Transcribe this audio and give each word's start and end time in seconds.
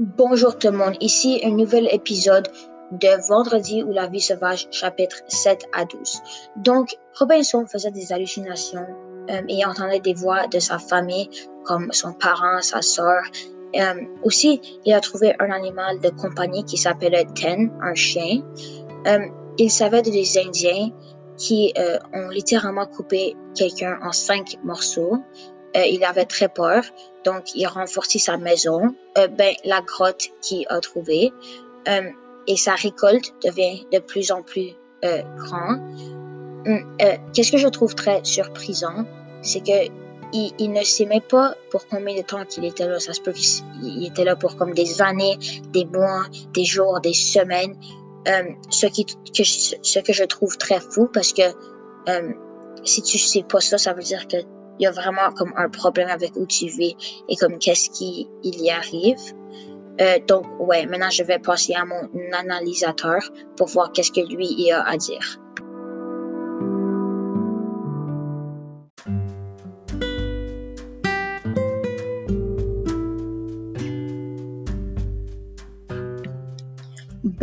Bonjour 0.00 0.58
tout 0.58 0.72
le 0.72 0.76
monde, 0.76 0.96
ici 1.00 1.40
un 1.44 1.52
nouvel 1.52 1.88
épisode 1.92 2.48
de 2.90 3.28
Vendredi 3.28 3.84
ou 3.84 3.92
la 3.92 4.08
vie 4.08 4.20
sauvage, 4.20 4.66
chapitre 4.72 5.18
7 5.28 5.66
à 5.72 5.84
12. 5.84 6.20
Donc, 6.56 6.96
Robinson 7.16 7.64
faisait 7.64 7.92
des 7.92 8.12
hallucinations 8.12 8.86
euh, 9.30 9.42
et 9.48 9.64
entendait 9.64 10.00
des 10.00 10.14
voix 10.14 10.48
de 10.48 10.58
sa 10.58 10.80
famille, 10.80 11.30
comme 11.62 11.92
son 11.92 12.12
parent, 12.12 12.60
sa 12.60 12.82
soeur. 12.82 13.22
Euh, 13.76 13.94
aussi, 14.24 14.60
il 14.84 14.92
a 14.92 14.98
trouvé 14.98 15.36
un 15.38 15.52
animal 15.52 16.00
de 16.00 16.08
compagnie 16.08 16.64
qui 16.64 16.76
s'appelait 16.76 17.26
Ten, 17.36 17.70
un 17.80 17.94
chien. 17.94 18.42
Euh, 19.06 19.20
il 19.58 19.70
savait 19.70 20.02
des 20.02 20.38
Indiens 20.38 20.90
qui 21.36 21.72
ont 22.12 22.28
littéralement 22.30 22.86
coupé 22.86 23.36
quelqu'un 23.54 23.96
en 24.02 24.10
cinq 24.10 24.58
morceaux. 24.64 25.18
il 25.76 26.04
avait 26.04 26.24
très 26.24 26.48
peur, 26.48 26.82
donc 27.24 27.54
il 27.54 27.64
a 27.64 27.68
renforcé 27.68 28.18
sa 28.18 28.36
maison, 28.36 28.94
ben, 29.16 29.54
la 29.64 29.80
grotte 29.80 30.30
qu'il 30.42 30.66
a 30.68 30.80
trouvée 30.80 31.32
et 32.46 32.56
sa 32.56 32.74
récolte 32.74 33.34
devient 33.44 33.86
de 33.92 33.98
plus 33.98 34.30
en 34.30 34.42
plus 34.42 34.72
euh, 35.04 35.22
grand. 35.36 35.74
Hum, 36.66 36.96
euh, 37.02 37.16
Qu'est-ce 37.32 37.52
que 37.52 37.58
je 37.58 37.68
trouve 37.68 37.94
très 37.94 38.24
surprisant, 38.24 39.04
c'est 39.42 39.60
que 39.60 39.92
il, 40.32 40.52
il, 40.58 40.72
ne 40.72 40.82
s'aimait 40.82 41.20
pas 41.20 41.54
pour 41.70 41.86
combien 41.86 42.16
de 42.16 42.22
temps 42.22 42.44
qu'il 42.44 42.64
était 42.64 42.88
là. 42.88 42.98
Ça 42.98 43.12
se 43.12 43.20
peut 43.20 43.32
qu'il 43.32 44.04
était 44.04 44.24
là 44.24 44.34
pour 44.34 44.56
comme 44.56 44.74
des 44.74 45.00
années, 45.00 45.38
des 45.68 45.84
mois, 45.84 46.24
des 46.54 46.64
jours, 46.64 47.00
des 47.00 47.12
semaines. 47.12 47.76
Um, 48.26 48.56
ce, 48.70 48.86
qui, 48.86 49.04
que, 49.04 49.44
ce 49.44 49.98
que 49.98 50.12
je 50.14 50.24
trouve 50.24 50.56
très 50.56 50.80
fou 50.80 51.10
parce 51.12 51.34
que 51.34 51.42
um, 52.08 52.34
si 52.82 53.02
tu 53.02 53.18
sais 53.18 53.42
pas 53.42 53.60
ça, 53.60 53.76
ça 53.76 53.92
veut 53.92 54.02
dire 54.02 54.26
que 54.26 54.38
il 54.78 54.84
y 54.84 54.86
a 54.86 54.90
vraiment 54.90 55.30
comme 55.36 55.52
un 55.56 55.68
problème 55.68 56.08
avec 56.08 56.36
où 56.36 56.46
tu 56.46 56.66
vis 56.66 56.96
et 57.28 57.36
comme 57.36 57.58
qu'est-ce 57.58 57.90
qui 57.90 58.28
il 58.42 58.60
y 58.60 58.70
arrive. 58.70 59.20
Euh, 60.00 60.18
donc, 60.26 60.44
ouais, 60.58 60.86
maintenant 60.86 61.10
je 61.10 61.22
vais 61.22 61.38
passer 61.38 61.74
à 61.74 61.84
mon 61.84 62.08
analysateur 62.32 63.20
pour 63.56 63.68
voir 63.68 63.92
qu'est-ce 63.92 64.10
que 64.10 64.20
lui 64.20 64.46
il 64.46 64.72
a 64.72 64.82
à 64.86 64.96
dire. 64.96 65.38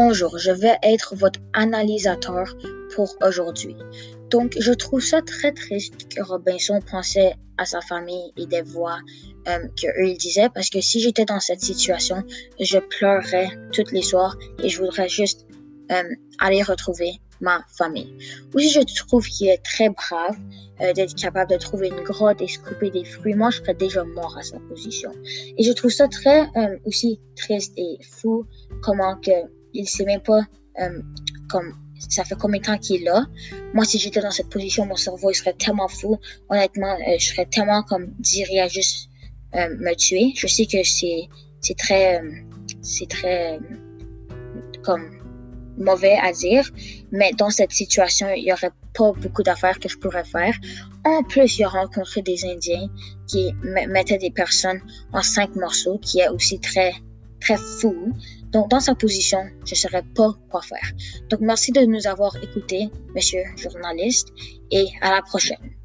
Bonjour, 0.00 0.38
je 0.38 0.52
vais 0.52 0.76
être 0.82 1.14
votre 1.16 1.40
analysateur 1.54 2.56
pour 2.94 3.16
aujourd'hui. 3.20 3.76
Donc, 4.30 4.54
je 4.58 4.72
trouve 4.72 5.00
ça 5.00 5.22
très 5.22 5.52
triste 5.52 6.14
que 6.14 6.22
Robinson 6.22 6.80
pensait 6.90 7.34
à 7.56 7.64
sa 7.64 7.80
famille 7.80 8.32
et 8.36 8.46
des 8.46 8.62
voix 8.62 8.98
euh, 9.48 9.58
qu'eux 9.76 10.06
ils 10.06 10.16
disaient 10.16 10.48
parce 10.54 10.70
que 10.70 10.80
si 10.80 11.00
j'étais 11.00 11.24
dans 11.24 11.40
cette 11.40 11.60
situation, 11.60 12.22
je 12.60 12.78
pleurerais 12.78 13.48
toutes 13.72 13.92
les 13.92 14.02
soirs 14.02 14.36
et 14.62 14.68
je 14.68 14.78
voudrais 14.78 15.08
juste 15.08 15.46
euh, 15.90 16.02
aller 16.40 16.62
retrouver 16.62 17.12
ma 17.40 17.64
famille. 17.76 18.14
Aussi, 18.54 18.70
je 18.70 18.80
trouve 19.06 19.26
qu'il 19.26 19.48
est 19.48 19.62
très 19.64 19.88
brave 19.88 20.36
euh, 20.80 20.92
d'être 20.92 21.14
capable 21.14 21.50
de 21.50 21.56
trouver 21.56 21.88
une 21.88 22.02
grotte 22.02 22.42
et 22.42 22.48
se 22.48 22.58
couper 22.58 22.90
des 22.90 23.04
fruits. 23.04 23.34
Moi, 23.34 23.50
je 23.50 23.58
serais 23.58 23.74
déjà 23.74 24.04
mort 24.04 24.36
à 24.36 24.42
sa 24.42 24.58
position. 24.60 25.10
Et 25.56 25.62
je 25.62 25.72
trouve 25.72 25.90
ça 25.90 26.08
très 26.08 26.42
euh, 26.56 26.76
aussi 26.84 27.20
triste 27.36 27.72
et 27.76 27.98
fou 28.02 28.44
comment 28.82 29.16
que 29.16 29.30
il 29.72 29.88
sait 29.88 30.04
même 30.04 30.22
pas 30.22 30.40
comme 31.50 31.74
ça 32.08 32.24
fait 32.24 32.36
combien 32.36 32.60
de 32.60 32.66
temps 32.66 32.78
qu'il 32.78 33.02
est 33.02 33.04
là? 33.04 33.26
Moi, 33.74 33.84
si 33.84 33.98
j'étais 33.98 34.20
dans 34.20 34.30
cette 34.30 34.48
position, 34.48 34.86
mon 34.86 34.96
cerveau 34.96 35.30
il 35.30 35.34
serait 35.34 35.54
tellement 35.54 35.88
fou. 35.88 36.18
Honnêtement, 36.48 36.94
euh, 36.94 37.16
je 37.18 37.26
serais 37.28 37.46
tellement 37.46 37.82
comme 37.82 38.14
dirait 38.18 38.60
à 38.60 38.68
juste 38.68 39.10
euh, 39.54 39.68
me 39.78 39.94
tuer. 39.94 40.32
Je 40.36 40.46
sais 40.46 40.66
que 40.66 40.82
c'est 40.82 41.74
très 41.76 42.20
euh, 42.20 42.30
c'est 42.82 43.08
très 43.08 43.58
comme 44.82 45.10
mauvais 45.76 46.16
à 46.20 46.32
dire, 46.32 46.68
mais 47.12 47.30
dans 47.32 47.50
cette 47.50 47.72
situation, 47.72 48.28
il 48.36 48.44
y 48.44 48.52
aurait 48.52 48.72
pas 48.94 49.12
beaucoup 49.12 49.42
d'affaires 49.42 49.78
que 49.78 49.88
je 49.88 49.96
pourrais 49.96 50.24
faire. 50.24 50.54
En 51.04 51.22
plus, 51.22 51.46
j'ai 51.46 51.64
rencontré 51.64 52.20
des 52.22 52.44
Indiens 52.44 52.88
qui 53.28 53.52
mettaient 53.62 54.18
des 54.18 54.30
personnes 54.30 54.80
en 55.12 55.22
cinq 55.22 55.54
morceaux, 55.54 55.98
qui 55.98 56.20
est 56.20 56.28
aussi 56.28 56.58
très 56.58 56.92
très 57.40 57.56
fou. 57.56 58.12
Donc, 58.52 58.70
dans 58.70 58.80
sa 58.80 58.94
position, 58.94 59.40
je 59.64 59.72
ne 59.72 59.76
saurais 59.76 60.04
pas 60.14 60.32
quoi 60.50 60.62
faire. 60.62 60.92
Donc, 61.30 61.40
merci 61.40 61.72
de 61.72 61.80
nous 61.80 62.06
avoir 62.06 62.36
écoutés, 62.42 62.88
monsieur 63.14 63.42
journaliste, 63.56 64.28
et 64.70 64.86
à 65.00 65.10
la 65.10 65.22
prochaine. 65.22 65.77